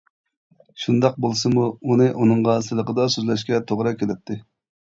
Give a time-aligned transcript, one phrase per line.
[0.85, 4.41] شۇنداق بولسىمۇ، ئۇنى ئۇنىڭغا سىلىقىدا سۆزلەشكە توغرا كېلەتتى.